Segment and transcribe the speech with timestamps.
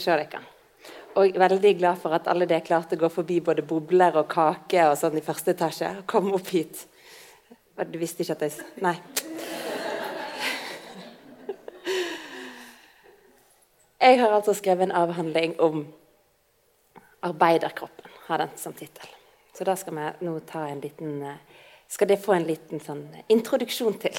[0.00, 0.40] å se dere.
[1.20, 4.86] Og veldig glad for at alle dere klarte å gå forbi både bobler og kake
[4.88, 5.90] og sånn i første etasje.
[5.98, 6.86] og komme opp hit.
[7.80, 8.96] Du visste ikke at jeg Nei.
[14.00, 15.82] Jeg har altså skrevet en avhandling om
[17.22, 19.08] arbeiderkroppen, har den som tittel.
[19.52, 21.36] Så da skal vi nå ta en liten
[21.88, 24.16] Skal det få en liten sånn introduksjon til.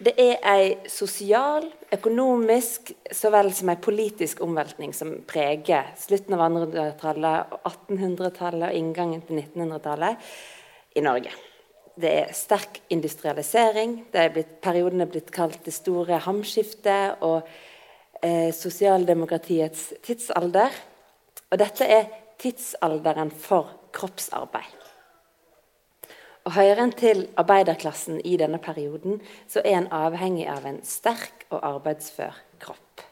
[0.00, 6.46] Det er ei sosial, økonomisk så vel som ei politisk omveltning som preger slutten av
[6.46, 10.30] 1800-tallet, 1800-tallet og inngangen til 1900-tallet
[10.96, 11.34] i Norge.
[12.00, 14.06] Det er sterk industrialisering.
[14.08, 17.44] Det er blitt, perioden er blitt kalt det store hamskiftet og
[18.24, 20.80] eh, sosialdemokratiets tidsalder.
[21.50, 22.08] Og dette er
[22.40, 24.89] tidsalderen for kroppsarbeid.
[26.48, 31.44] Og Hører en til arbeiderklassen i denne perioden, så er en avhengig av en sterk
[31.50, 33.04] og arbeidsfør kropp.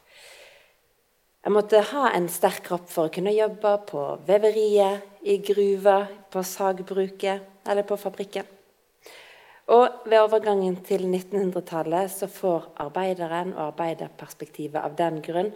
[1.44, 6.40] Jeg måtte ha en sterk kropp for å kunne jobbe på veveriet, i gruva, på
[6.46, 8.46] sagbruket eller på fabrikken.
[9.68, 15.50] Og Ved overgangen til 1900-tallet så får arbeideren og arbeiderperspektivet av den grunn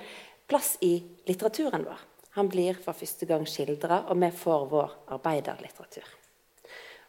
[0.49, 0.99] plass i
[1.29, 2.03] litteraturen vår.
[2.37, 6.22] Han blir for første gang skildra, og vi får vår arbeiderlitteratur.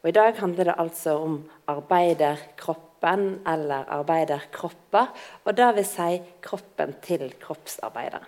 [0.03, 1.37] Og I dag handler det altså om
[1.71, 5.13] arbeiderkroppen eller arbeiderkropper.
[5.45, 8.27] Og det vil si kroppen til kroppsarbeideren.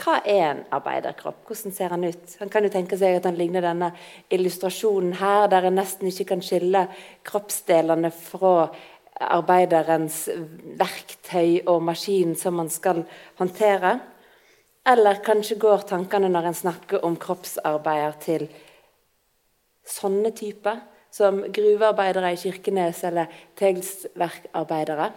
[0.00, 1.44] Hva er en arbeiderkropp?
[1.46, 2.32] Hvordan ser han ut?
[2.40, 3.92] Han kan jo tenke seg at han ligner denne
[4.32, 6.88] illustrasjonen her, der en nesten ikke kan skille
[7.28, 8.72] kroppsdelene fra
[9.20, 10.24] arbeiderens
[10.80, 13.04] verktøy og maskin som man skal
[13.38, 13.98] håndtere.
[14.88, 18.48] Eller kanskje går tankene når en snakker om kroppsarbeider til
[19.88, 20.82] sånne typer,
[21.14, 25.12] som gruvearbeidere i Kirkenes eller tegelsverkarbeidere.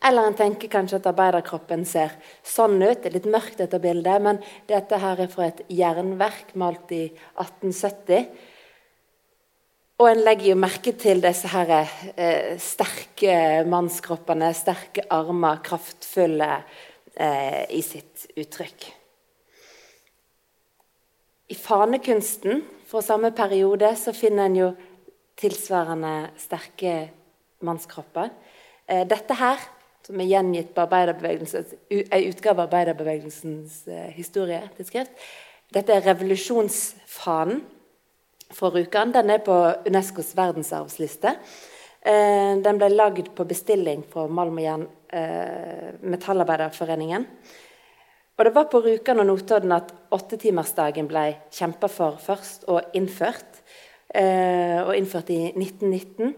[0.00, 2.14] Eller en tenker kanskje at arbeiderkroppen ser
[2.46, 3.02] sånn ut.
[3.02, 4.38] Det er litt mørkt, dette bildet, men
[4.70, 7.02] dette her er fra et jernverk malt i
[7.34, 8.30] 1870.
[10.00, 16.64] Og en legger jo merke til disse her, eh, sterke mannskroppene, sterke armer, kraftfulle
[17.16, 18.88] eh, i sitt uttrykk.
[21.52, 24.70] I fanekunsten fra samme periode så finner en jo
[25.38, 26.94] tilsvarende sterke
[27.64, 28.32] mannskropper.
[28.88, 29.62] Eh, dette her,
[30.06, 35.12] som er gjengitt på en utgave av arbeiderbevegelsens eh, historietidsskrift,
[35.70, 37.62] dette er revolusjonsfanen
[38.50, 39.14] fra Rjukan.
[39.14, 39.54] Den er på
[39.86, 41.36] Unescos verdensarvsliste.
[42.02, 44.88] Eh, den ble lagd på bestilling fra Malm og Jern
[46.06, 47.24] Metallarbeiderforeningen.
[48.40, 53.58] Og Det var på Rjukan og Notodden at åttetimersdagen ble kjempa for først og innført.
[54.16, 56.32] Eh, og innført i 1919.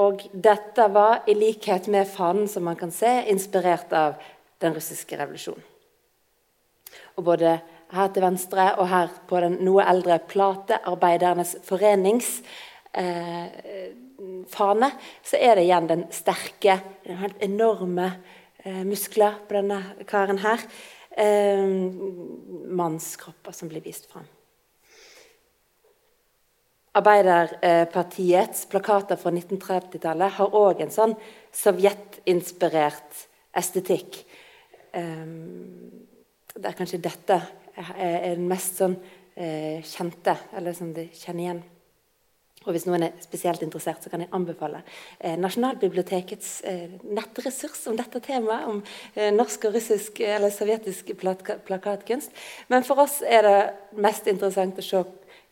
[0.00, 4.16] Og dette var, i likhet med fanen, som man kan se, inspirert av
[4.64, 5.68] den russiske revolusjonen.
[7.20, 7.58] Og både
[7.92, 12.38] her til venstre og her på den noe eldre Platearbeidernes forenings
[12.96, 13.92] eh,
[14.48, 18.14] fane, så er det igjen den sterke, den helt enorme
[18.64, 20.64] eh, muskler på denne karen her
[21.16, 21.64] eh,
[22.74, 24.26] mannskropper som blir vist fram.
[26.94, 31.16] Arbeiderpartiets plakater fra 1930-tallet har òg en sånn
[31.50, 33.24] sovjetinspirert
[33.58, 34.20] estetikk.
[34.94, 37.40] Det er kanskje dette
[37.74, 41.62] er den mest sånn, uh, kjente, eller som de kjenner igjen.
[42.64, 44.80] Og hvis noen er spesielt interessert, så kan jeg anbefale
[45.18, 48.80] eh, Nasjonalbibliotekets eh, nettressurs om dette temaet, om
[49.14, 52.32] eh, norsk og russisk eller sovjetisk plakatkunst.
[52.72, 53.58] Men for oss er det
[54.00, 55.04] mest interessant å se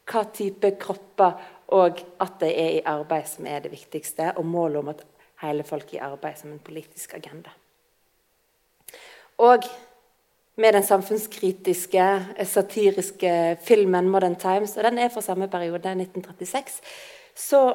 [0.08, 1.36] hva type kropper
[1.72, 5.04] og at de er i arbeid som er det viktigste, og målet om at
[5.42, 7.52] hele folk er i arbeid som en politisk agenda.
[9.42, 9.64] Og
[10.56, 16.80] med den samfunnskritiske, satiriske filmen 'Modern Times', og den er fra samme periode, 1936,
[17.34, 17.74] så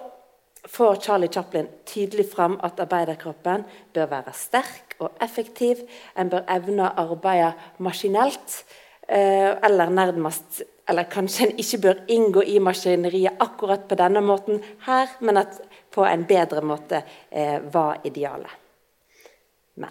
[0.67, 3.63] får Charlie Chaplin tydelig fram at arbeiderkroppen
[3.93, 5.75] bør være sterk og effektiv.
[6.19, 8.63] En bør evne å arbeide maskinelt,
[9.09, 14.63] eh, eller nærmest Eller kanskje en ikke bør inngå i maskineriet akkurat på denne måten
[14.85, 15.59] her, men at
[15.91, 18.51] på en bedre måte eh, var idealet.
[19.75, 19.89] Men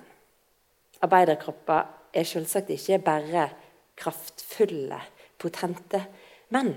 [1.03, 1.82] arbeiderkropper
[2.17, 3.49] er selvsagt ikke bare
[3.97, 4.99] kraftfulle,
[5.41, 6.03] potente
[6.55, 6.75] menn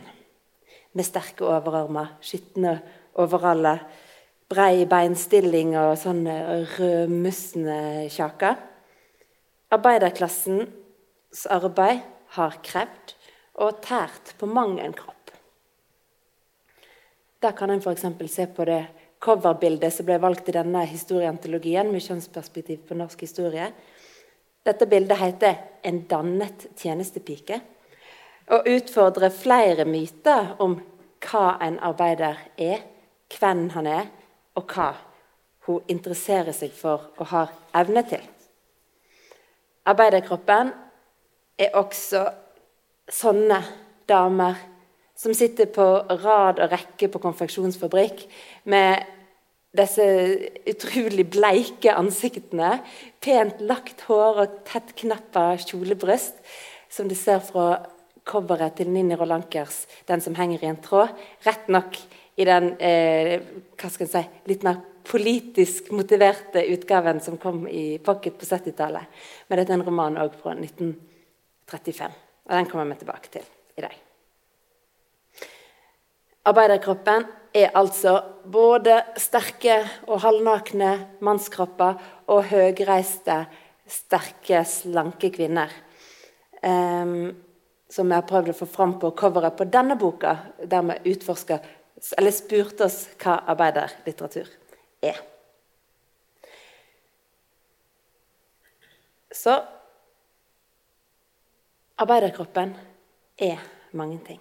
[0.96, 2.78] med sterke overarmer, skitne
[3.20, 3.84] overaller,
[4.50, 6.36] brei beinstilling og sånne
[6.76, 8.58] rødmussende kjaker.
[9.70, 12.02] Arbeiderklassens arbeid
[12.36, 13.14] har krevd
[13.62, 15.16] og tært på mang en kropp.
[17.40, 18.08] Da kan en f.eks.
[18.28, 18.82] se på det
[19.24, 23.70] coverbildet som ble valgt i denne historieantologien med kjønnsperspektiv på norsk historie.
[24.66, 27.62] Dette bildet heter 'En dannet tjenestepike'
[28.48, 30.82] og utfordrer flere myter om
[31.20, 32.78] hva en arbeider er,
[33.40, 34.06] hvem han er,
[34.56, 34.94] og hva
[35.68, 38.22] hun interesserer seg for og har evne til.
[39.86, 40.72] Arbeiderkroppen
[41.58, 42.24] er også
[43.10, 43.62] sånne
[44.10, 44.56] damer
[45.20, 45.86] som sitter på
[46.24, 48.24] rad og rekke på konfeksjonsfabrikk
[48.72, 49.04] med
[49.75, 50.06] disse
[50.69, 52.80] utrolig bleike ansiktene,
[53.21, 56.39] pent lagt hår og tett knappa kjolebryst,
[56.89, 57.86] som du ser fra
[58.30, 61.16] coveret til Ninni Rolankers 'Den som henger i en tråd'.
[61.45, 61.98] Rett nok
[62.38, 63.42] i den eh,
[63.77, 69.04] hva skal jeg si, litt mer politisk motiverte utgaven som kom i pocket på 70-tallet.
[69.48, 72.13] Men dette er en roman òg fra 1935,
[72.45, 73.45] og den kommer vi tilbake til
[73.77, 73.98] i dag.
[76.45, 80.92] Arbeiderkroppen er altså både sterke og halvnakne
[81.25, 81.98] mannskropper
[82.30, 83.42] og høgreiste,
[83.90, 85.74] sterke, slanke kvinner.
[86.62, 87.31] Um,
[87.90, 91.63] som vi har prøvd å få fram på coveret på denne boka, der vi utforsker,
[92.18, 94.52] eller spurte oss hva arbeiderlitteratur
[95.02, 95.18] er.
[99.34, 99.56] Så
[102.00, 102.75] arbeiderkroppen
[103.42, 103.66] er
[103.98, 104.40] mange ting.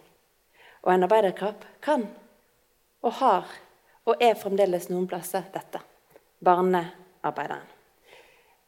[0.84, 2.06] Og en arbeiderkropp kan
[3.02, 3.56] og har
[4.08, 5.82] og er fremdeles noen plasser dette
[6.44, 7.66] barnearbeideren.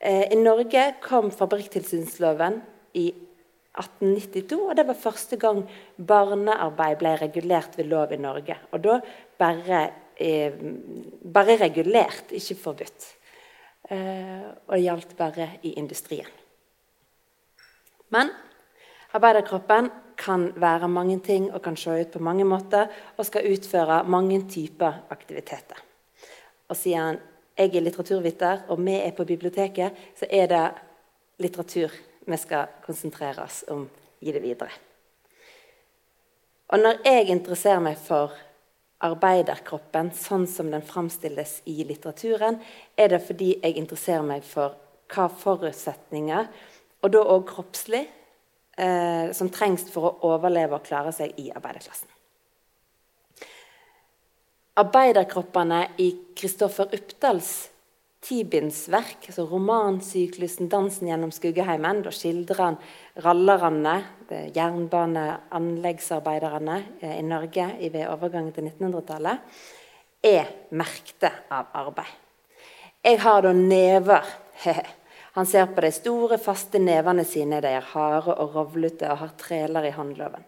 [0.01, 2.61] Eh, I Norge kom fabrikktilsynsloven
[3.01, 3.07] i
[3.81, 5.63] 1892, og det var første gang
[5.97, 8.57] barnearbeid ble regulert ved lov i Norge.
[8.73, 8.99] Og da
[9.39, 9.81] bare,
[10.17, 10.53] eh,
[11.25, 13.15] bare regulert, ikke forbudt.
[13.91, 16.29] Eh, og det gjaldt bare i industrien.
[18.11, 18.31] Men
[19.15, 24.03] arbeiderkroppen kan være mange ting og kan se ut på mange måter og skal utføre
[24.05, 25.81] mange typer aktiviteter.
[26.69, 27.19] Og siden
[27.57, 30.67] jeg er litteraturviter og vi er på biblioteket, så er det
[31.41, 31.97] litteratur
[32.27, 33.89] vi skal konsentrere oss om
[34.21, 34.71] i det videre.
[36.71, 38.37] Og når jeg interesserer meg for
[39.03, 42.61] arbeiderkroppen sånn som den framstilles i litteraturen,
[42.97, 44.77] er det fordi jeg interesserer meg for
[45.11, 46.51] hva forutsetninger,
[47.01, 48.05] og da òg kroppslig,
[48.81, 52.09] eh, som trengs for å overleve og klare seg i arbeiderklassen.
[54.81, 57.69] Arbeiderkroppene i Kristoffer Uppdals
[58.21, 62.77] tibindsverk, altså romansyklusen 'Dansen gjennom skuggeheimen', da skildrer han
[63.25, 64.05] rallerne,
[64.55, 69.39] jernbaneanleggsarbeiderne eh, i Norge ved overgangen til 1900-tallet,
[70.23, 70.45] er
[70.77, 72.07] merkte av arbeid.
[73.05, 74.25] Jeg har da never.
[75.33, 77.61] Han ser på de store, faste nevene sine.
[77.63, 80.43] De er harde og rovlete og har treler i håndloven.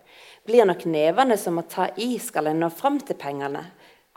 [0.47, 3.63] Blir nok nevene som å ta i, skal en nå fram til pengene,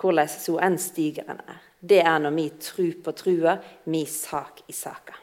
[0.01, 1.61] hvordan så enn stigeren er.
[1.85, 3.59] Det er når mi tru på trua,
[3.93, 5.19] mi sak i saka.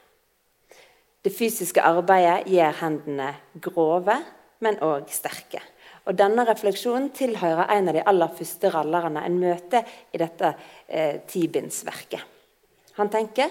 [1.23, 3.29] Det fysiske arbeidet gjør hendene
[3.63, 4.15] grove,
[4.63, 5.61] men òg sterke.
[6.07, 10.55] Og Denne refleksjonen tilhører en av de aller første rallerne en møter i dette
[10.87, 12.23] eh, tibindsverket.
[12.99, 13.51] Han tenker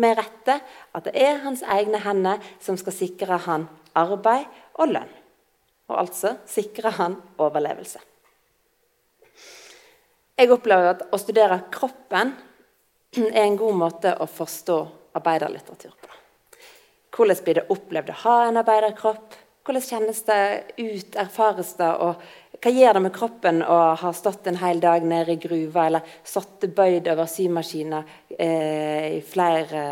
[0.00, 0.58] med rette
[0.96, 3.66] at det er hans egne hender som skal sikre han
[3.98, 4.46] arbeid
[4.80, 5.10] og lønn.
[5.90, 8.00] Og altså sikre han overlevelse.
[10.40, 12.32] Jeg opplever at å studere kroppen
[13.18, 14.78] er en god måte å forstå
[15.18, 16.10] arbeiderlitteratur på.
[17.10, 19.34] Hvordan blir det opplevd å ha en arbeiderkropp?
[19.66, 20.42] Hvordan kjennes det
[20.78, 21.90] ut, erfares det?
[21.90, 22.22] Og
[22.60, 26.16] hva gjør det med kroppen å ha stått en hel dag nede i gruva eller
[26.26, 29.84] sittet bøyd over symaskiner eh, i flere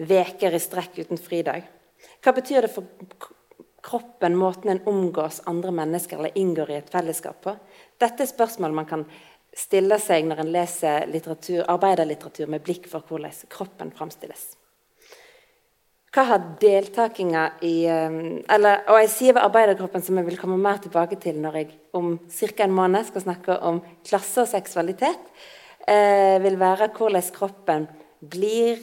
[0.00, 1.66] uker i strekk uten fridag?
[2.24, 2.88] Hva betyr det for
[3.84, 7.54] kroppen, måten en omgås andre mennesker eller inngår i et fellesskap på?
[8.00, 9.04] Dette er spørsmål man kan
[9.56, 14.54] stille seg når en leser litteratur, arbeiderlitteratur med blikk for hvordan kroppen framstilles.
[16.10, 20.58] Hva har deltakinga i um, eller, Og jeg sier ved arbeiderkroppen, som jeg vil komme
[20.58, 22.64] mer tilbake til når jeg om ca.
[22.64, 25.30] en måned skal snakke om klasse og seksualitet,
[25.86, 27.86] eh, vil være hvordan kroppen
[28.20, 28.82] blir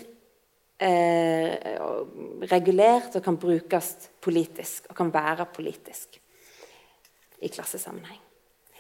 [0.80, 1.52] eh,
[2.48, 6.20] regulert og kan brukes politisk, og kan være politisk
[7.42, 8.22] i klassesammenheng.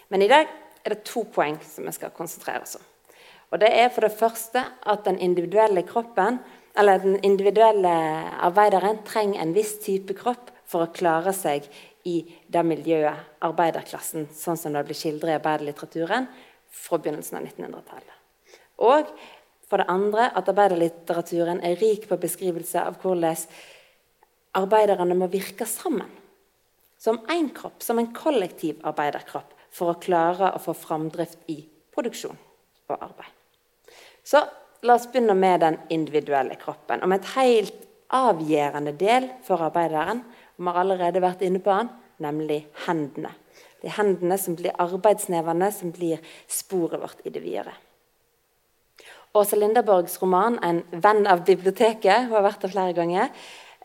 [0.10, 0.48] Men i dag
[0.86, 2.86] er det to poeng som vi skal konsentrere oss om.
[3.52, 6.40] Og det er for det første at den individuelle kroppen,
[6.78, 7.94] eller den individuelle
[8.46, 11.66] arbeideren trenger en viss type kropp for å klare seg
[12.08, 16.28] i det miljøet, arbeiderklassen, sånn som det blir skildret i arbeiderlitteraturen
[16.72, 18.14] fra begynnelsen av 1900-tallet.
[18.86, 19.10] Og
[19.68, 23.42] for det andre at arbeiderlitteraturen er rik på beskrivelse av hvordan
[24.58, 26.10] arbeiderne må virke sammen.
[26.98, 31.60] Som én kropp, som en kollektiv arbeiderkropp for å klare å få framdrift i
[31.94, 32.38] produksjon
[32.88, 33.34] og arbeid.
[34.26, 34.42] Så
[34.82, 37.04] la oss begynne med den individuelle kroppen.
[37.04, 40.24] Om et helt avgjørende del for arbeideren.
[40.58, 41.90] Vi har allerede vært inne på den,
[42.24, 43.34] nemlig hendene.
[43.82, 47.76] Det er hendene som blir arbeidsnevene, som blir sporet vårt i det videre.
[49.38, 53.30] Åse Linderborgs roman 'En venn av biblioteket' hun har vært der flere ganger.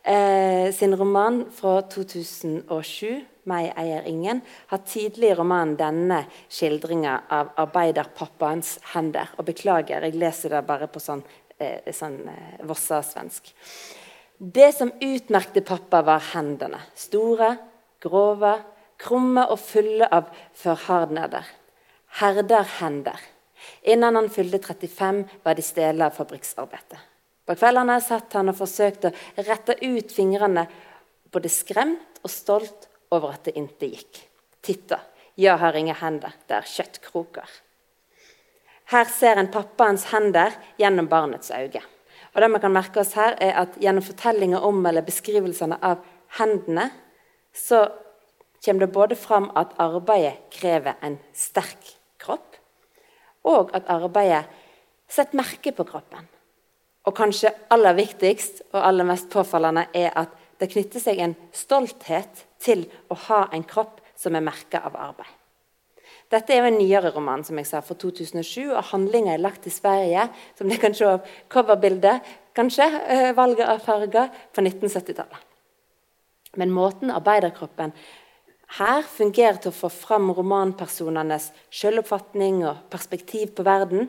[0.05, 7.51] Eh, sin roman fra 2007, 'Meg eier ingen', har tidlig i romanen denne skildringa av
[7.57, 9.29] arbeiderpappaens hender.
[9.39, 11.25] Og beklager, jeg leser det bare på sånn,
[11.59, 13.53] eh, sånn eh, vossasvensk.
[14.39, 16.81] Det som utmerkte pappa, var hendene.
[16.95, 17.59] Store,
[18.01, 18.55] grove,
[18.99, 21.45] krumme og fulle av forhardneder.
[22.21, 23.19] Herderhender.
[23.83, 26.99] Innen han fylte 35, var de stele av fabrikksarbeidet.
[27.47, 30.67] På kveldene satt han og forsøkte å rette ut fingrene,
[31.33, 34.23] både skremt og stolt over at det ikke gikk.
[34.63, 34.99] Titta,
[35.37, 37.49] jeg har ingen hender, det er kjøttkroker.
[38.93, 41.83] Her ser en pappaens hender gjennom barnets øyne.
[42.33, 46.01] Og det vi kan merke oss her er at Gjennom fortellinger om eller beskrivelsene av
[46.39, 46.89] hendene
[47.53, 47.85] så
[48.65, 52.57] kommer det både fram at arbeidet krever en sterk kropp,
[53.45, 54.47] og at arbeidet
[55.11, 56.29] setter merke på kroppen.
[57.05, 62.45] Og kanskje aller viktigst og aller mest påfallende er at det knytter seg en stolthet
[62.63, 65.39] til å ha en kropp som er merka av arbeid.
[66.33, 69.67] Dette er jo en nyere roman som jeg sa, fra 2007, og handlinga er lagt
[69.67, 70.29] til Sverige.
[70.57, 75.43] Som dere kan se av coverbildet, kanskje, eh, valget av farger, på 1970-tallet.
[76.57, 77.93] Men måten arbeiderkroppen
[78.79, 84.09] her fungerer til å få fram romanpersonenes selvoppfatning og perspektiv på verden,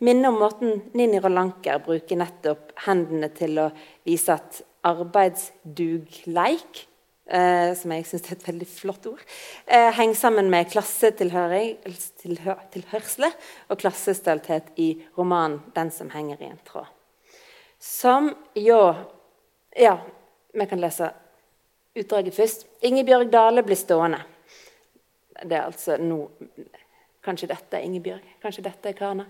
[0.00, 3.70] minner om måten Nini Rolanker bruker nettopp hendene til å
[4.06, 6.86] vise at arbeidsdugleik,
[7.30, 9.22] eh, som jeg syns er et veldig flott ord,
[9.66, 13.30] eh, henger sammen med klassetilhørsle
[13.68, 16.86] og klassestolthet i romanen 'Den som henger i en tråd'.
[17.78, 18.94] Som jo
[19.76, 19.98] Ja,
[20.52, 21.12] vi kan lese
[21.96, 22.66] utdraget først.
[22.82, 24.22] Ingebjørg Dale blir stående.
[25.42, 26.30] Det er altså nå
[27.22, 29.24] Kanskje dette er Ingebjørg, kanskje dette er Karna.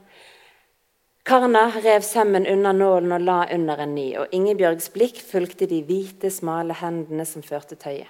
[1.23, 5.83] Karna rev sømmen unna nålen og la under en ny, og Ingebjørgs blikk fulgte de
[5.85, 8.09] hvite, smale hendene som førte tøyet.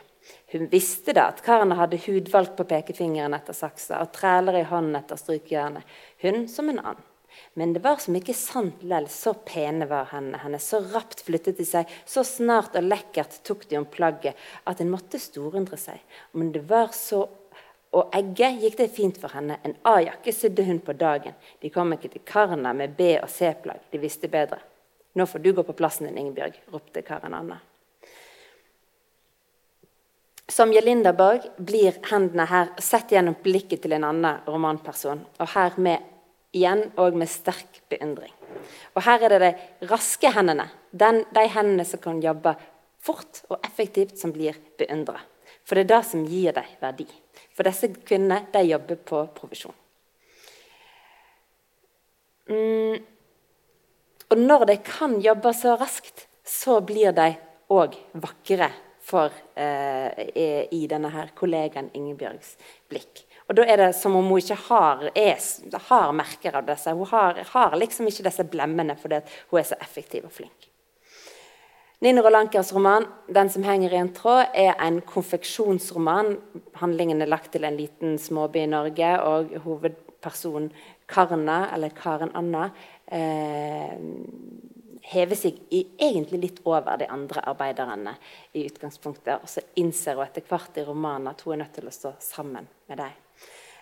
[0.53, 4.99] Hun visste da at Karna hadde hudvalg på pekefingeren etter saksa og træler i hånden
[4.99, 7.07] etter strykejernet, hun som en annen.
[7.59, 11.59] Men det var som ikke sant lell, så pene var hendene hennes, så rapt flyttet
[11.59, 14.39] de seg, så snart og lekkert tok de om plagget
[14.71, 15.99] at en måtte storundre seg.
[16.35, 17.25] Men det var så
[17.91, 19.57] og egget gikk det fint for henne.
[19.67, 21.35] En A-jakke sydde hun på dagen.
[21.61, 23.89] De kom ikke til Karna med B- og C-plagg.
[23.91, 24.61] De visste bedre.
[25.19, 27.59] Nå får du gå på plassen din, Ingebjørg, ropte Karen Anna.
[30.51, 35.25] Som Jelinda Borg blir hendene her sett gjennom blikket til en annen romanperson.
[35.43, 36.07] Og her med,
[36.55, 38.33] igjen og med sterk beundring.
[38.95, 42.55] Og her er det de raske hendene, den, de hendene som kan jobbe
[43.03, 45.19] fort og effektivt, som blir beundra.
[45.65, 47.07] For det er det som gir dem verdi.
[47.61, 49.75] For disse kvinnene de jobber på provisjon.
[52.49, 53.03] Mm.
[54.33, 57.35] Og når de kan jobbe så raskt, så blir de
[57.69, 58.71] òg vakre
[59.05, 59.29] for,
[59.61, 60.25] eh,
[60.73, 62.57] i denne her kollegaen Ingebjørgs
[62.89, 63.27] blikk.
[63.51, 65.37] Og Da er det som om hun ikke har, er,
[65.91, 66.97] har merker av disse.
[66.97, 70.70] Hun har, har liksom ikke disse blemmene fordi hun er så effektiv og flink.
[72.01, 76.39] Nino Rolankers roman 'Den som henger i en tråd' er en konfeksjonsroman.
[76.75, 80.73] Handlingen er lagt til en liten småby i Norge, og hovedpersonen
[81.07, 82.71] Karna, eller Karen Anna,
[83.07, 83.99] eh,
[85.03, 88.17] hever seg i, egentlig litt over de andre arbeiderne
[88.55, 89.43] i utgangspunktet.
[89.43, 92.15] Og så innser hun etter hvert i romanen at hun er nødt til å stå
[92.19, 93.13] sammen med dem.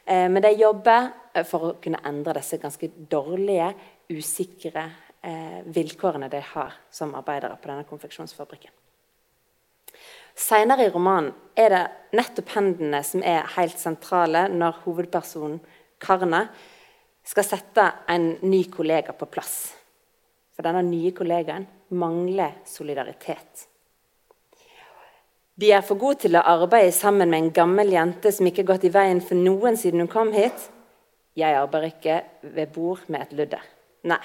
[0.04, 1.12] Eh, men de jobber
[1.44, 3.74] for å kunne endre disse ganske dårlige,
[4.10, 4.90] usikre
[5.28, 8.72] eh, vilkårene de har som arbeidere på denne konfeksjonsfabrikken.
[10.38, 15.58] Senere i romanen er det nettopp hendene som er helt sentrale når hovedpersonen
[15.98, 16.44] Karne
[17.26, 19.56] skal sette en ny kollega på plass.
[20.54, 21.66] For denne nye kollegaen
[21.98, 23.66] mangler solidaritet.
[25.58, 28.76] De er for gode til å arbeide sammen med en gammel jente som ikke har
[28.76, 30.68] gått i veien for noen siden hun kom hit.
[31.38, 32.18] Jeg arbeider ikke
[32.54, 33.64] ved bord med et ludder.
[34.06, 34.22] Nei,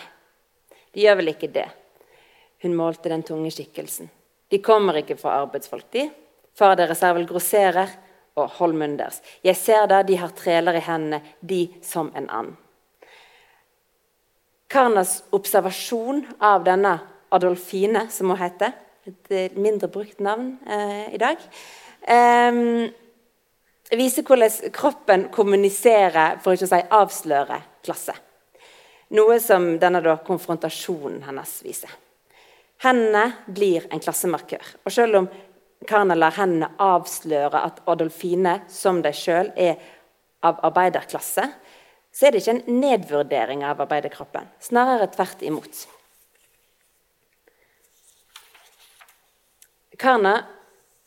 [0.94, 1.68] de gjør vel ikke det.
[2.64, 4.10] Hun målte den tunge skikkelsen.
[4.50, 6.08] De kommer ikke fra arbeidsfolk, de.
[6.54, 7.90] Far deres er vel grosserer,
[8.38, 9.22] og hold munnen deres.
[9.46, 12.56] Jeg ser da de har treler i hendene, de som en and.
[14.74, 16.96] Karnas observasjon av denne
[17.34, 18.74] Adolfine, som hun heter,
[19.06, 21.42] et mindre brukt navn eh, i dag,
[22.08, 22.62] eh,
[23.98, 28.16] viser hvordan kroppen kommuniserer, for ikke å si avslører, klasse.
[29.14, 31.92] Noe som denne da, konfrontasjonen hennes viser.
[32.84, 34.76] Hendene blir en klassemarkør.
[34.84, 35.28] Og selv om
[35.88, 39.78] Karna lar hendene avsløre at Adolfine, som de sjøl, er
[40.44, 41.46] av arbeiderklasse,
[42.14, 44.50] så er det ikke en nedvurdering av arbeiderkroppen.
[44.62, 45.86] Snarere tvert imot.
[50.00, 50.36] Karna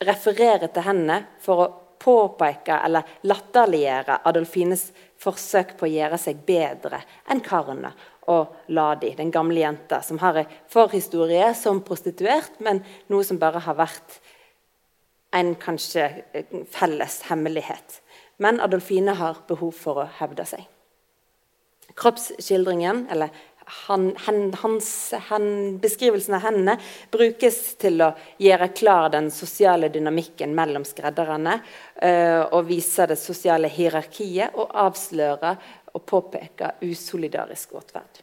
[0.07, 1.69] refererer til hendene for å
[2.07, 4.89] påpeke eller latterliggjøre Adolfines
[5.23, 7.01] forsøk på å gjøre seg bedre
[7.33, 7.93] enn karene
[8.33, 12.83] og Ladi, den gamle jenta, som har en forhistorie som prostituert, men
[13.13, 14.19] noe som bare har vært
[15.37, 16.09] en kanskje
[16.73, 18.01] felles hemmelighet.
[18.43, 20.65] Men Adolfine har behov for å hevde seg.
[21.97, 23.31] Kroppsskildringen, eller
[23.67, 26.77] han, hen, hans, hen, beskrivelsen av hendene
[27.11, 33.71] brukes til å gjøre klar den sosiale dynamikken mellom skredderne uh, og vise det sosiale
[33.73, 35.57] hierarkiet og avsløre
[35.97, 38.23] og påpeke usolidarisk atferd.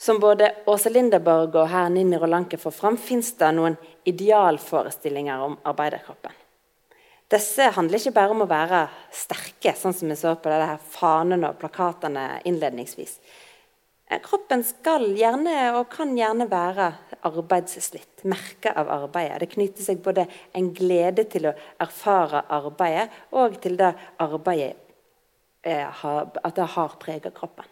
[0.00, 3.76] Som både Åse Lindeborg og herr Ninni Rolanke får fram, fins det noen
[4.08, 6.43] idealforestillinger om arbeiderkroppen.
[7.34, 11.50] Disse handler ikke bare om å være sterke, sånn som vi så på det fanene
[11.50, 13.16] og plakatene innledningsvis.
[14.10, 16.90] Eh, kroppen skal gjerne og kan gjerne være
[17.26, 19.40] arbeidsslitt, merka av arbeidet.
[19.40, 24.76] Det knytter seg både en glede til å erfare arbeidet og til det arbeidet
[25.64, 27.66] eh, at det har prega kroppen.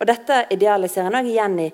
[0.00, 1.70] Og Dette idealet ser en òg igjen i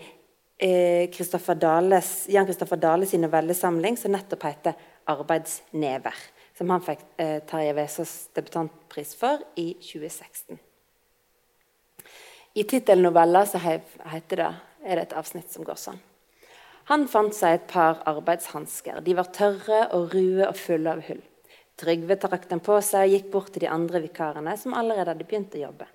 [0.58, 4.74] eh, Dales, Jan Kristoffer Dales novellesamling, som nettopp heter
[5.06, 6.24] 'Arbeidsnever',
[6.56, 10.58] som han fikk eh, Terje Vesaas debutantpris for i 2016.
[12.56, 14.52] I tittelnovella heter det,
[14.86, 15.98] er det et avsnitt som går sånn.
[16.88, 19.02] Han fant seg et par arbeidshansker.
[19.04, 21.20] De var tørre og røde og fulle av hull.
[21.76, 25.26] Trygve trakk dem på seg og gikk bort til de andre vikarene, som allerede hadde
[25.28, 25.88] begynt å jobbe.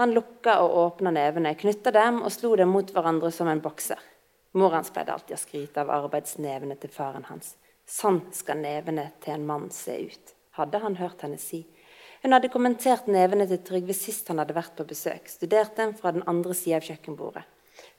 [0.00, 4.00] Han lukka og åpna nevene, knytta dem og slo dem mot hverandre som en bokser.
[4.56, 7.52] Mor hans pleide alltid å skryte av arbeidsnevene til faren hans.
[7.90, 11.64] Sånn skal nevene til en mann se ut, hadde han hørt henne si.
[12.22, 16.12] Hun hadde kommentert nevene til Trygve sist han hadde vært på besøk, studert dem fra
[16.14, 17.42] den andre sida av kjøkkenbordet.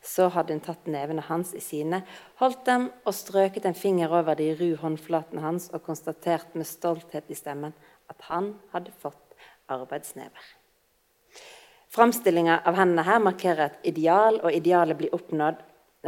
[0.05, 2.03] Så hadde hun tatt nevene hans i sine,
[2.39, 7.27] holdt dem og strøket en finger over de ru håndflatene hans og konstatert med stolthet
[7.33, 7.73] i stemmen
[8.13, 9.35] at han hadde fått
[9.71, 10.45] arbeidsnever.
[11.91, 15.59] Framstillinga av hendene her markerer et ideal, og idealet blir oppnådd.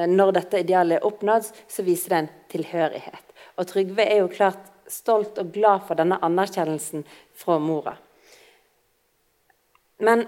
[0.07, 3.32] Når dette idealet er oppnådd, så viser det en tilhørighet.
[3.57, 7.05] Og Trygve er jo klart stolt og glad for denne anerkjennelsen
[7.37, 7.95] fra mora.
[10.03, 10.25] Men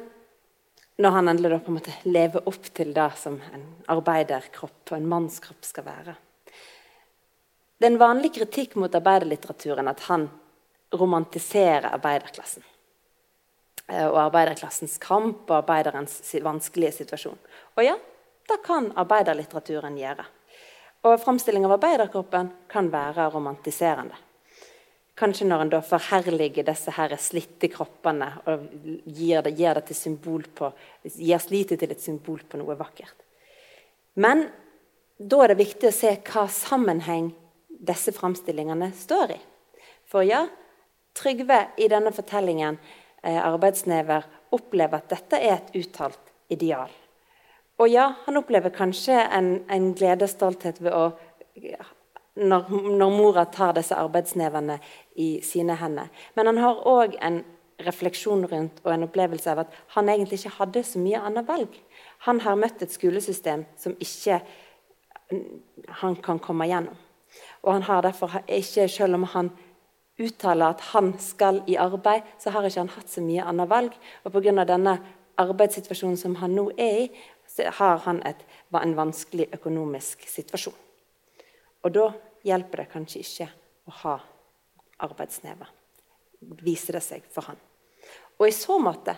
[0.96, 4.96] når han endelig da på en måte lever opp til det som en arbeiderkropp og
[4.98, 6.14] en mannskropp skal være
[7.76, 10.30] Det er en vanlig kritikk mot arbeiderlitteraturen at han
[10.96, 12.64] romantiserer arbeiderklassen.
[13.88, 17.38] Eh, og arbeiderklassens kamp og arbeiderens vanskelige situasjon.
[17.76, 17.98] Og ja,
[18.48, 20.26] det kan arbeiderlitteraturen gjøre.
[21.06, 24.18] Og Framstilling av arbeiderkroppen kan være romantiserende.
[25.16, 28.66] Kanskje når en da forherliger disse her slitte kroppene og
[29.06, 29.86] gir det, gir det
[30.58, 30.72] på,
[31.16, 33.16] gir slitet til et symbol på noe vakkert.
[34.16, 34.50] Men
[35.18, 37.32] da er det viktig å se hva sammenheng
[37.70, 39.40] disse framstillingene står i.
[40.10, 40.48] For ja,
[41.16, 42.76] Trygve i denne fortellingen
[43.26, 46.92] Eh, arbeidsnever opplever at dette er et uttalt ideal.
[47.80, 51.10] Og ja, han opplever kanskje en, en gledesstolthet ved å
[52.36, 54.78] når, når, mora tar disse arbeidsnevene
[55.24, 56.10] i sine hender.
[56.36, 57.42] Men han har òg en
[57.86, 61.76] refleksjon rundt og en opplevelse av at han egentlig ikke hadde så mye annet valg.
[62.28, 64.40] Han har møtt et skolesystem som ikke
[66.02, 66.96] han kan komme gjennom.
[67.64, 69.52] Og han har derfor ikke, selv om han
[70.22, 73.96] uttaler at han skal i arbeid, så har ikke han hatt så mye annet valg.
[74.24, 74.64] Og pga.
[74.64, 75.00] denne
[75.38, 77.08] arbeidssituasjonen som han nå er i,
[77.60, 78.42] har han et,
[78.76, 80.76] en vanskelig økonomisk situasjon.
[81.86, 82.10] Og da
[82.46, 83.48] hjelper det kanskje ikke
[83.88, 84.16] å ha
[85.06, 85.68] arbeidsnever,
[86.66, 87.60] viser det seg for han.
[88.40, 89.16] Og i så måte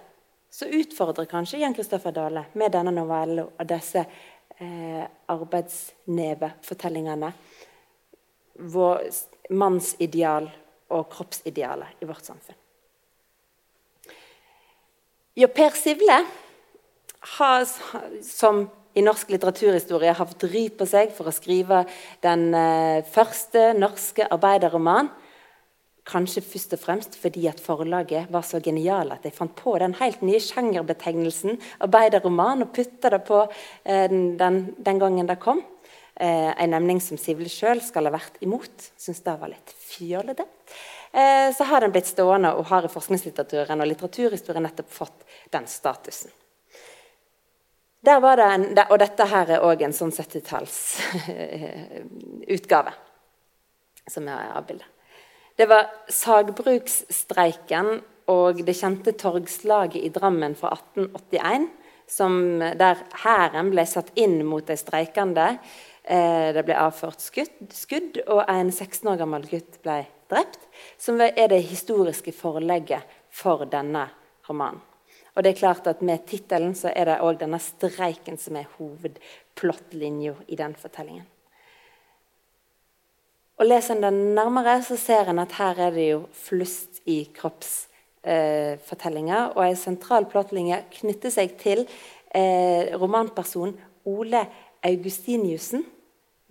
[0.49, 7.31] så utfordrer kanskje Jan Kristoffer Dale med denne novellen og disse eh, arbeidsnevefortellingene
[8.57, 9.01] vår
[9.53, 10.49] mannsideal
[10.95, 12.55] og kroppsidealet i vårt samfunn.
[15.37, 16.25] Jo, per Sivle
[17.37, 17.65] har,
[18.23, 21.83] som i norsk litteraturhistorie har fått ry på seg for å skrive
[22.25, 25.11] den eh, første norske arbeiderroman.
[26.07, 29.97] Kanskje først og fremst fordi at forlaget var så geniale at de fant på den
[29.99, 33.41] helt nye sjangerbetegnelsen arbeiderroman og putta det på
[33.83, 35.59] den, den, den, gangen det kom.
[36.15, 38.89] Eh, en nemning som Sivle sjøl skal ha vært imot.
[38.97, 40.47] Syns det var litt fjollete.
[41.11, 45.67] Eh, så har den blitt stående og har i forskningslitteraturen og litteraturhistorien nettopp fått den
[45.69, 46.33] statusen.
[48.07, 52.93] Der var det en, og dette her er òg en sånn 70-tallsutgave
[54.07, 54.87] som er avbildet.
[55.57, 57.87] Det var sagbruksstreiken
[58.31, 61.67] og det kjente torgslaget i Drammen fra 1881,
[62.07, 65.47] som, der hæren ble satt inn mot de streikende.
[66.03, 70.61] Eh, det ble avført skudd, skudd, og en 16 år gammel gutt ble drept.
[71.01, 74.07] Som er det historiske forlegget for denne
[74.47, 74.83] romanen.
[75.37, 78.65] Og det er klart at Med tittelen så er det òg denne streiken som er
[78.77, 81.25] hovedplottlinja i den fortellingen.
[83.57, 87.29] Og Leser en den nærmere, så ser en at her er det jo flust i
[87.33, 89.45] kroppsfortellinger.
[89.47, 91.87] Eh, og en sentral plottlinje knytter seg til
[92.33, 94.47] eh, romanpersonen Ole
[94.85, 95.85] Augustiniussen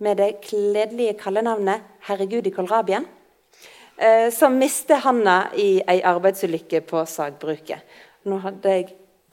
[0.03, 3.05] med det kledelige kallenavnet 'Herregud i kålrabien',
[3.97, 7.79] eh, som mister handa i ei arbeidsulykke på sagbruket.
[8.27, 8.89] Nå hadde jeg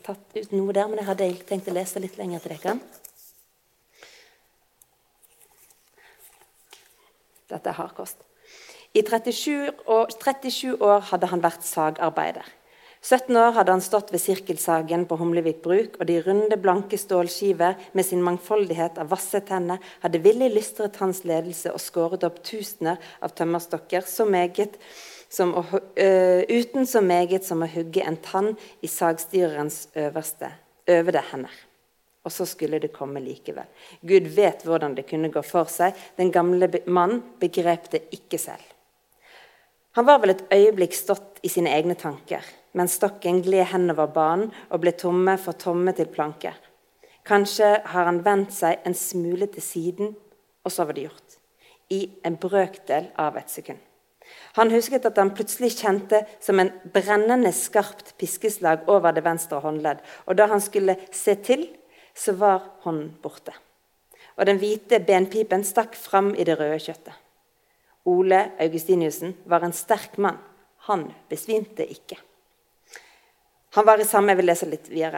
[0.07, 2.77] tatt ut noe der, men jeg hadde tenkt å lese litt lenger til dere.
[7.51, 8.23] Dette er hardkost.
[8.95, 12.47] I 37 år, 37 år hadde han vært sagarbeider.
[13.05, 17.77] 17 år hadde han stått ved sirkelsagen på Humlevik bruk, og de runde, blanke stålskiver
[17.93, 22.97] med sin mangfoldighet av vasse tenner hadde villig lystret hans ledelse og skåret opp tusener
[23.21, 24.79] av tømmerstokker så meget
[25.29, 30.55] som å, uh, uten så meget som å hugge en tann i sagstyrerens øverste,
[30.89, 31.63] øvede hender.
[32.25, 33.69] Og så skulle det komme likevel.
[34.01, 35.93] Gud vet hvordan det kunne gå for seg.
[36.17, 38.65] Den gamle mann begrep det ikke selv.
[39.95, 42.43] Han var vel et øyeblikk stått i sine egne tanker
[42.75, 46.57] mens stokken gled henover banen og ble tomme for tomme til planker.
[47.25, 50.13] Kanskje har han vendt seg en smule til siden,
[50.65, 51.39] og så var det gjort.
[51.95, 53.79] I en brøkdel av et sekund.
[54.59, 60.03] Han husket at han plutselig kjente som en brennende skarpt piskeslag over det venstre håndledd,
[60.27, 61.69] og da han skulle se til,
[62.15, 63.55] så var hånden borte.
[64.35, 67.15] Og den hvite benpipen stakk fram i det røde kjøttet.
[68.05, 70.39] Ole Augustiniussen var en sterk mann.
[70.89, 72.19] Han besvimte ikke.
[73.75, 74.37] Han var samme.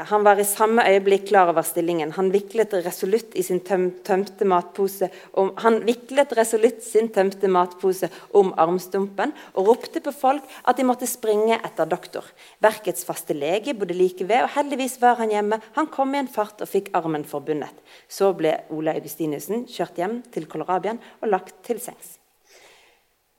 [0.09, 2.13] Han var i samme øyeblikk klar over stillingen.
[2.17, 8.55] Han viklet resolutt sin tøm, tømte matpose om, han viklet resolutt sin tømte matpose om
[8.57, 12.25] armstumpen og ropte på folk at de måtte springe etter doktor.
[12.65, 15.61] Verkets faste lege bodde like ved, og heldigvis var han hjemme.
[15.77, 17.77] Han kom i en fart og fikk armen forbundet.
[18.09, 22.17] Så ble Ole Augustinussen kjørt hjem til Kolorabien og lagt til sengs.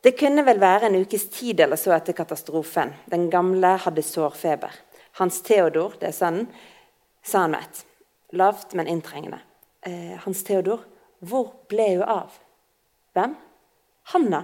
[0.01, 2.93] Det kunne vel være en ukes tid eller så etter katastrofen.
[3.09, 4.73] Den gamle hadde sårfeber.
[5.17, 6.49] Hans Theodor, det er sønnen,
[7.25, 7.83] sa han med ett.
[8.37, 9.39] Lavt, men inntrengende.
[9.81, 10.83] Eh, Hans Theodor,
[11.19, 12.37] hvor ble hun av?
[13.17, 13.33] Hvem?
[14.13, 14.43] Hanna.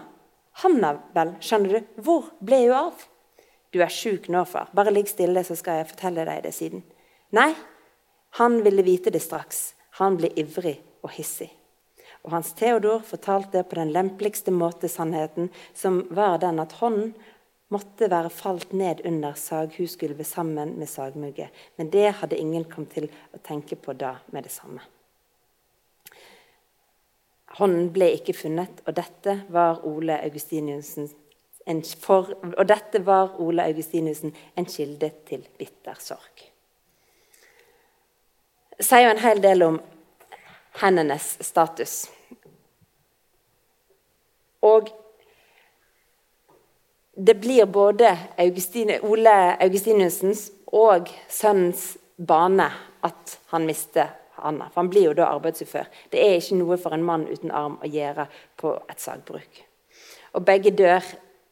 [0.63, 1.91] Hanna, vel, skjønner du.
[2.01, 3.05] Hvor ble hun av?
[3.73, 4.73] Du er sjuk nå, far.
[4.73, 6.83] Bare ligg stille, så skal jeg fortelle deg det siden.
[7.33, 7.51] Nei,
[8.41, 9.73] han ville vite det straks.
[9.99, 11.51] Han ble ivrig og hissig.
[12.23, 17.13] Og Hans Theodor fortalte på den lempeligste måte sannheten, som var den at hånden
[17.73, 21.49] måtte være falt ned under saghusgulvet sammen med sagmugget.
[21.77, 24.83] Men det hadde ingen kommet til å tenke på da med det samme.
[27.57, 31.11] Hånden ble ikke funnet, og dette var Ole Augustiniussen
[31.65, 36.47] en, for, og dette var Ole Augustinussen en kilde til bitter sorg.
[38.73, 39.79] Det sier jo en hel del om
[40.81, 42.07] hendenes status.
[44.63, 44.89] Og
[47.15, 52.69] det blir både Augustine, Ole Augustinussens og sønnens bane
[53.03, 54.07] at han mister
[54.37, 54.69] Anna.
[54.71, 55.85] For han blir jo da arbeidsufør.
[56.11, 58.25] Det er ikke noe for en mann uten arm å gjøre
[58.57, 59.61] på et sagbruk.
[60.33, 61.05] Og begge dør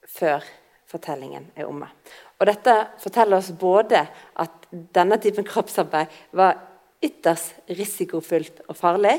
[0.09, 0.47] før
[0.89, 1.91] fortellingen er omme.
[2.39, 4.01] Og Dette forteller oss både
[4.41, 6.57] at denne typen kroppsarbeid var
[7.01, 9.17] ytterst risikofullt og farlig,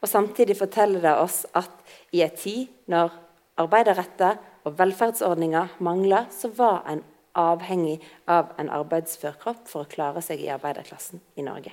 [0.00, 1.70] og samtidig forteller det oss at
[2.16, 3.12] i en tid når
[3.60, 7.04] arbeiderretter og velferdsordninger mangler, så var en
[7.38, 11.72] avhengig av en arbeidsfør kropp for å klare seg i arbeiderklassen i Norge.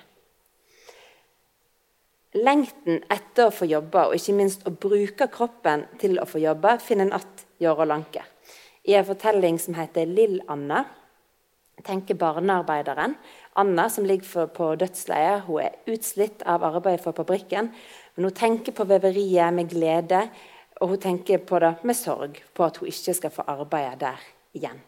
[2.38, 6.78] Lengten etter å få jobbe, og ikke minst å bruke kroppen til å få jobbe,
[6.84, 8.24] finner en att Jorå Lanke.
[8.84, 10.86] I en fortelling som heter 'Lill Anna',
[11.86, 13.16] tenker barnearbeideren
[13.58, 15.46] Anna, som ligger på dødsleiet.
[15.46, 17.72] Hun er utslitt av arbeidet for fabrikken,
[18.16, 20.26] men hun tenker på veveriet med glede
[20.82, 24.26] og hun tenker på det med sorg, på at hun ikke skal få arbeide der
[24.58, 24.82] igjen.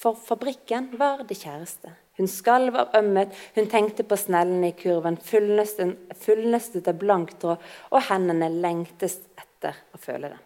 [0.00, 1.94] For fabrikken var det kjæreste.
[2.18, 8.50] Hun skalv av ømhet, hun tenkte på snellen i kurven, fullnøstet av blanktråd, og hendene
[8.52, 10.42] lengtes etter å føle det.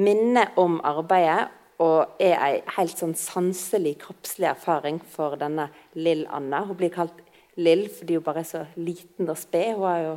[0.00, 1.50] Minnet om arbeidet
[1.82, 6.62] og er ei helt sånn sanselig kroppslig erfaring for denne Lill Anna.
[6.68, 7.16] Hun blir kalt
[7.56, 10.14] Lill, fordi hun bare er så liten og sped, hun er jo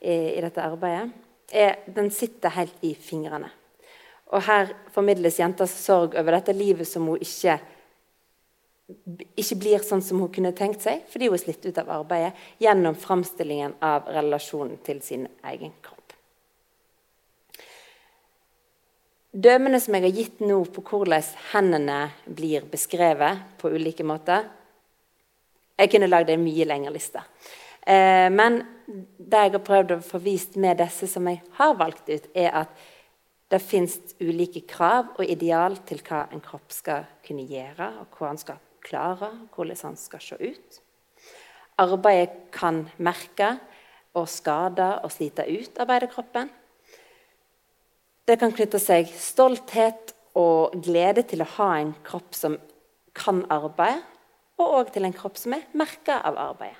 [0.00, 1.10] i, i dette arbeidet,
[1.50, 3.50] er, den sitter helt i fingrene.
[4.30, 7.58] Og her formidles jentas sorg over dette livet som hun ikke
[9.38, 12.34] ikke blir sånn som hun kunne tenkt seg, fordi hun er slitt ut av arbeidet,
[12.58, 15.99] gjennom framstillingen av relasjonen til sin egen kropp.
[19.30, 24.48] Dømene som jeg har gitt nå på hvordan hendene blir beskrevet på ulike måter
[25.78, 27.22] Jeg kunne lagd en mye lengre liste.
[27.86, 28.58] Eh, men
[29.16, 32.50] det jeg har prøvd å få vist med disse som jeg har valgt ut, er
[32.66, 32.74] at
[33.50, 38.28] det fins ulike krav og ideal til hva en kropp skal kunne gjøre, og hva
[38.28, 40.80] han skal klare, hvordan han skal se ut.
[41.80, 43.54] Arbeidet kan merke
[44.12, 46.50] og skade og slite ut arbeiderkroppen.
[48.30, 52.52] Det kan knytte seg stolthet og glede til å ha en kropp som
[53.18, 54.04] kan arbeide,
[54.62, 56.78] og òg til en kropp som er merka av arbeidet.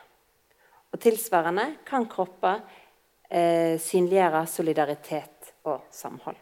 [0.95, 2.61] Og Tilsvarende kan kropper
[3.27, 6.39] eh, synliggjøre solidaritet og samhold.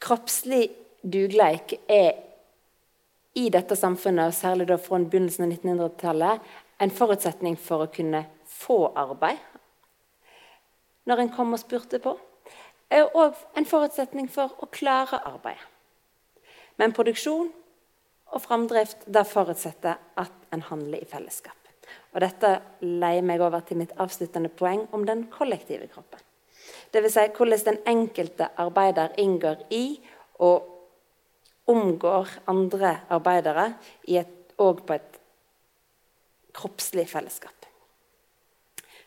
[0.00, 0.64] Kroppslig
[1.04, 2.16] dugleik er
[3.36, 8.24] i dette samfunnet, og særlig da fra begynnelsen av 1900-tallet, en forutsetning for å kunne
[8.48, 9.51] få arbeid
[11.08, 12.14] når en kom og spurte på,
[12.92, 15.68] er òg en forutsetning for å klare arbeidet.
[16.80, 17.50] Men produksjon
[18.32, 21.56] og framdrift det forutsetter at en handler i fellesskap.
[22.12, 22.52] Og Dette
[22.84, 26.20] leier meg over til mitt avsluttende poeng om den kollektive kroppen.
[26.92, 27.14] Dvs.
[27.14, 29.84] Si hvordan den enkelte arbeider inngår i
[30.44, 30.68] og
[31.72, 33.72] omgår andre arbeidere
[34.58, 35.18] og på et
[36.52, 37.61] kroppslig fellesskap.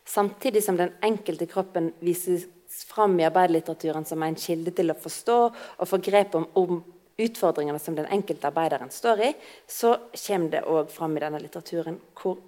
[0.06, 2.46] Samtidig som den enkelte kroppen vises
[2.86, 6.82] fram i arbeiderlitteraturen som en kilde til å forstå og få grep om, om
[7.16, 9.30] utfordringene som den enkelte arbeideren står i,
[9.66, 12.38] så kommer det òg fram i denne litteraturen hvor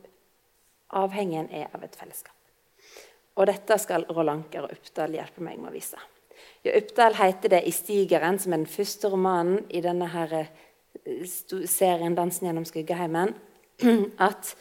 [0.99, 2.35] avhengigen er av et fellesskap.
[3.39, 6.01] Og dette skal Rolanker og Uppdal hjelpe meg med å vise.
[6.67, 10.47] Ja, Uppdal heter det i 'Stigeren', som er den første romanen i denne her eh,
[11.67, 13.35] serien 'Dansen gjennom skuggeheimen',
[14.19, 14.57] at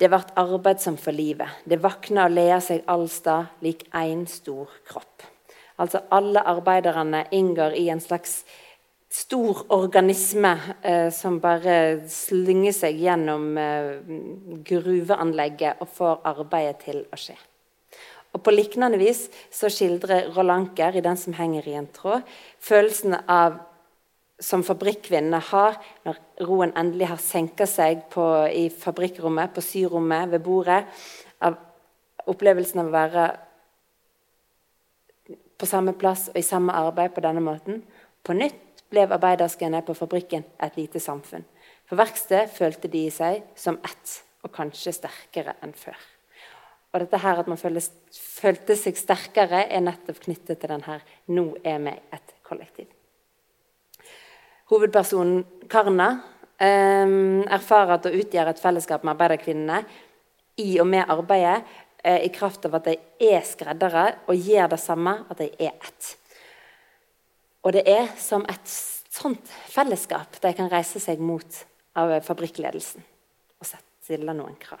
[0.00, 1.60] det vart arbeidsomt for livet.
[1.68, 5.26] Det vakna og lea seg allstad lik én stor kropp.
[5.80, 8.42] Altså Alle arbeiderne inngår i en slags
[9.10, 10.52] stor organisme
[10.86, 13.96] eh, som bare slynger seg gjennom eh,
[14.66, 17.36] gruveanlegget og får arbeidet til å skje.
[18.30, 22.22] Og På lignende vis så skildrer Rolanker i 'Den som henger i en tråd'
[22.60, 23.58] følelsen av
[24.40, 25.76] som fabrikkvinnene har
[26.06, 30.80] når roen endelig har senka seg på, i fabrikkrommet, på syrommet, ved bordet.
[31.44, 31.58] Av
[32.30, 33.26] opplevelsen av å være
[35.60, 37.82] på samme plass og i samme arbeid på denne måten.
[38.24, 41.44] På nytt ble arbeiderskene på fabrikken et lite samfunn.
[41.88, 45.98] For verkstedet følte de seg som ett, og kanskje sterkere enn før.
[46.90, 51.02] Og dette her At man følte, følte seg sterkere, er nettopp knyttet til den her
[51.28, 52.99] 'nå er vi et kollektiv'
[54.70, 56.08] hovedpersonen Karna
[56.60, 57.06] eh,
[57.50, 59.82] erfarer at å utgjøre et fellesskap med arbeiderkvinnene
[60.60, 61.62] i og med arbeidet
[62.04, 62.96] eh, i kraft av at de
[63.30, 66.14] er skreddere og gjør det samme, at de er ett.
[67.64, 68.70] Og det er som et
[69.10, 71.64] sånt fellesskap de kan reise seg mot
[71.98, 73.02] av fabrikkledelsen
[73.60, 74.80] og stille noen krav.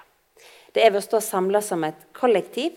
[0.72, 2.76] Det er ved å stå samla som et kollektiv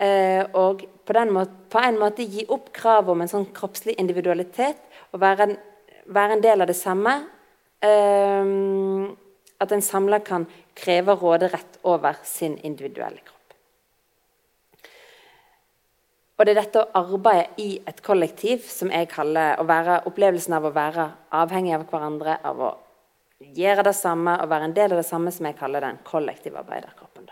[0.00, 4.80] eh, og på, måte, på, en måte gi opp kravet om en sånn kroppslig individualitet
[5.12, 5.56] og være en
[6.08, 7.14] være en del av det samme.
[7.84, 9.16] Um,
[9.60, 10.44] at en samler kan
[10.76, 13.32] kreve råderett over sin individuelle kropp.
[16.36, 20.68] Og Det er dette å arbeide i et kollektiv som jeg kaller være, opplevelsen av
[20.68, 22.72] å være avhengig av hverandre, av å
[23.40, 26.60] gjøre det samme og være en del av det samme som jeg kaller den kollektive
[26.60, 27.30] arbeiderkroppen.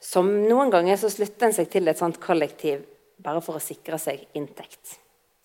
[0.00, 2.86] Som Noen ganger så slutter en seg til et sånt kollektiv
[3.20, 4.96] bare for å sikre seg inntekt.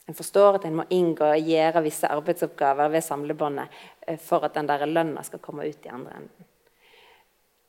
[0.06, 4.54] En forstår at en må inngå og gjøre visse arbeidsoppgaver ved samlebåndet eh, for at
[4.54, 6.50] den der lønna skal komme ut i andre enden.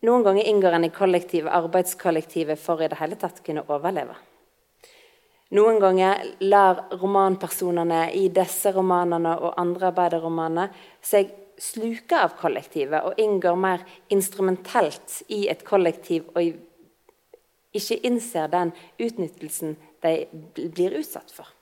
[0.05, 4.14] Noen ganger inngår en i kollektiv, arbeidskollektivet for i det hele tatt kunne overleve.
[5.57, 13.20] Noen ganger lar romanpersonene i disse romanene og andre arbeiderromaner seg sluke av kollektivet og
[13.22, 16.51] inngår mer instrumentelt i et kollektiv og
[17.77, 20.16] ikke innser den utnyttelsen de
[20.75, 21.56] blir utsatt for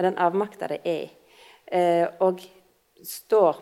[0.00, 1.10] av den avmakta det er i.
[1.70, 2.40] Eh, og
[3.04, 3.60] står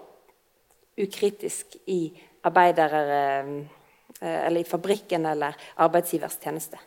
[0.98, 2.08] ukritisk i
[2.46, 3.00] arbeidere
[4.20, 6.78] eh, eller i fabrikken eller arbeidsgivers tjeneste.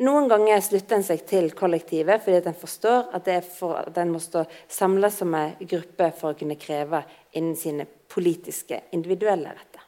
[0.00, 4.20] Noen ganger slutter en seg til kollektivet fordi en forstår at, for, at en må
[4.22, 7.02] stå samla som en gruppe for å kunne kreve
[7.36, 9.84] innen sine politiske, individuelle retter.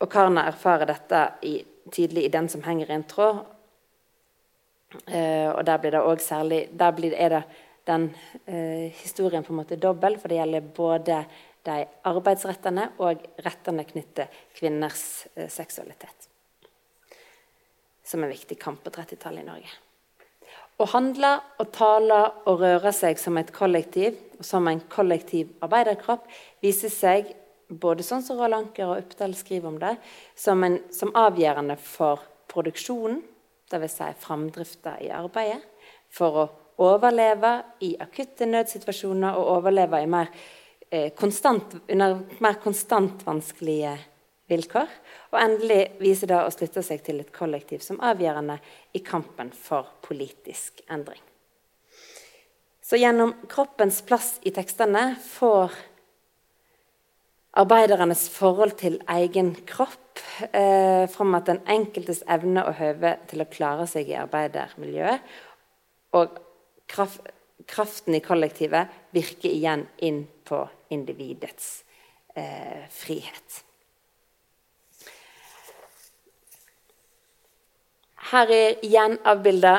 [0.00, 1.58] Og Karna erfarer dette i,
[1.92, 3.44] tydelig i 'Den som henger i en tråd'.
[4.90, 7.42] Eh, og der blir det òg særlig Der blir, er det
[7.86, 8.10] den
[8.46, 11.22] uh, historien på en måte dobbel, for det gjelder både
[11.66, 11.76] de
[12.06, 16.28] arbeidsrettene og rettene knyttet kvinners uh, seksualitet.
[18.04, 19.72] Som en viktig kamp på 30-tallet i Norge.
[20.80, 26.28] Å handle og tale og røre seg som et kollektiv, og som en kollektiv arbeiderkropp,
[26.64, 27.34] viser seg
[27.70, 29.96] både sånn som Roald Anker og Uppdal skriver om det,
[30.38, 33.20] som, en, som avgjørende for produksjonen,
[33.70, 33.96] dvs.
[33.96, 35.62] Si framdrifta i arbeidet,
[36.10, 36.46] for å
[36.80, 37.52] overleve
[37.86, 40.30] i akutte nødsituasjoner og overleve mer,
[40.90, 43.98] eh, konstant, under mer konstant vanskelige
[44.48, 44.88] vilkår.
[45.32, 48.58] Og endelig viser det å slutte seg til et kollektiv som avgjørende
[48.94, 51.20] i kampen for politisk endring.
[52.82, 55.70] Så gjennom kroppens plass i tekstene får
[57.58, 60.20] arbeidernes forhold til egen kropp
[60.52, 65.32] eh, fram at den enkeltes evne og høve til å klare seg i arbeidermiljøet
[66.18, 66.38] og
[66.90, 67.26] kraft,
[67.70, 70.62] kraften i kollektivet virker igjen inn på
[70.94, 71.82] individets
[72.38, 73.60] eh, frihet.
[78.30, 79.74] Her er igjen avbilda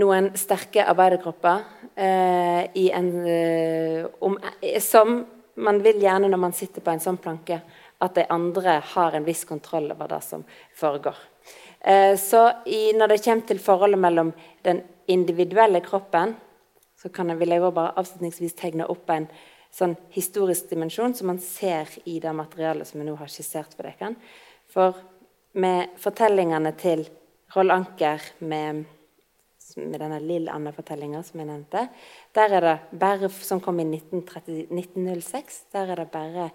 [0.00, 1.64] noen sterke arbeiderkropper
[1.96, 4.36] eh, en, eh, om,
[4.80, 5.22] som
[5.56, 7.60] man vil gjerne når man sitter på en sånn planke,
[7.98, 10.44] at de andre har en viss kontroll over det som
[10.76, 11.16] foregår.
[11.80, 14.32] Eh, så i, når det kommer til forholdet mellom
[14.66, 16.34] den individuelle kroppen,
[16.96, 19.28] så kan jeg, vil jeg bare avslutningsvis tegne opp en
[19.72, 23.88] sånn historisk dimensjon som man ser i det materialet som jeg nå har skissert for
[23.88, 24.14] dere.
[24.72, 24.96] For
[25.60, 27.04] med fortellingene til
[27.54, 28.84] Roll Anker med
[29.76, 31.86] med denne Lill Anna-fortellinga som jeg nevnte.
[32.34, 35.64] Der er det bare, Som kom i 1930, 1906.
[35.72, 36.50] Der er det bare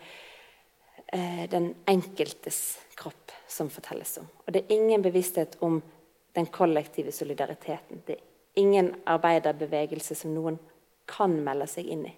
[1.14, 4.28] eh, den enkeltes kropp som fortelles om.
[4.48, 5.82] Og det er ingen bevissthet om
[6.36, 8.04] den kollektive solidariteten.
[8.08, 8.24] Det er
[8.56, 10.60] ingen arbeiderbevegelse som noen
[11.08, 12.16] kan melde seg inn i.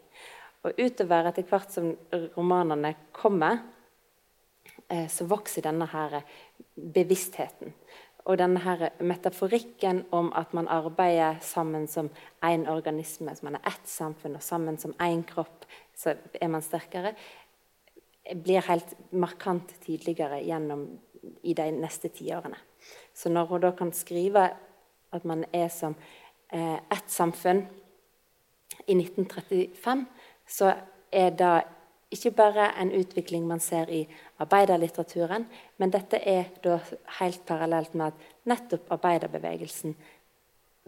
[0.64, 1.92] Og utover etter hvert som
[2.38, 3.60] romanene kommer,
[4.88, 6.22] eh, så vokser denne her
[6.76, 7.74] bevisstheten
[8.26, 12.10] og denne her metaforikken om at man arbeider sammen som
[12.46, 16.64] én organisme, som man er ett samfunn, og sammen som én kropp, så er man
[16.64, 17.14] sterkere,
[18.44, 20.88] blir helt markant tydeligere gjennom
[21.44, 22.58] i de neste tiårene.
[23.14, 24.50] Så når hun da kan skrive
[25.14, 25.96] at man er som
[26.54, 27.66] eh, ett samfunn
[28.88, 30.06] i 1935,
[30.48, 30.74] så
[31.12, 31.64] er det
[32.14, 34.08] ikke bare en utvikling man ser i
[34.44, 35.48] arbeiderlitteraturen,
[35.82, 36.78] men dette er da
[37.20, 39.96] helt parallelt med at nettopp arbeiderbevegelsen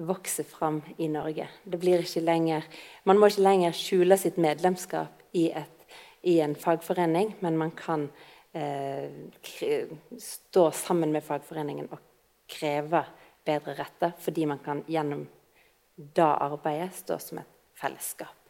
[0.06, 1.48] vokser fram i Norge.
[1.66, 2.64] Lenger,
[3.04, 5.86] man må ikke lenger skjule sitt medlemskap i, et,
[6.24, 8.10] i en fagforening, men man kan
[8.54, 9.12] eh,
[10.20, 12.04] stå sammen med fagforeningen og
[12.52, 13.06] kreve
[13.46, 15.26] bedre retter, fordi man kan gjennom
[15.96, 18.45] det arbeidet stå som et fellesskap.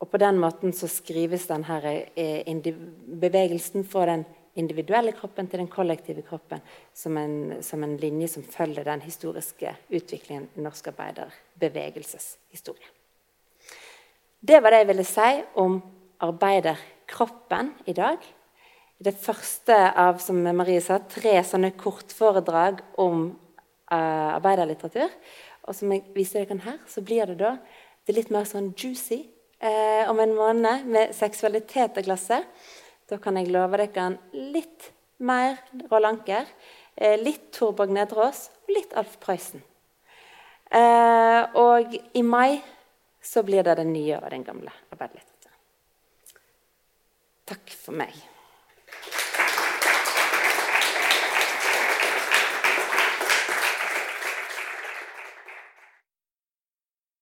[0.00, 1.78] Og på den måten så skrives denne
[2.16, 2.72] eh,
[3.20, 6.60] bevegelsen fra den individuelle kroppen til den kollektive kroppen
[6.96, 12.88] som en, som en linje som følger den historiske utviklingen i norsk arbeiderbevegelseshistorie.
[14.40, 15.30] Det var det jeg ville si
[15.60, 15.78] om
[16.22, 18.20] arbeiderkroppen i dag.
[18.96, 23.26] Det første av som Marie sa, tre sånne kortforedrag om
[23.92, 25.12] uh, arbeiderlitteratur.
[25.66, 27.56] Og som jeg viser dere her, så blir det da
[28.06, 29.24] det litt mer sånn juicy
[29.60, 32.42] eh, om en måned med seksualitet og klasse.
[33.06, 35.56] Da kan jeg love dere litt mer
[35.90, 36.46] Roald Anker,
[36.96, 39.62] eh, litt Torborg Nedreås og litt Alf Prøysen.
[40.70, 42.62] Eh, og i mai
[43.22, 45.60] så blir det den nye og den gamle arbeiderlitteraturen.
[47.46, 48.35] Takk for meg.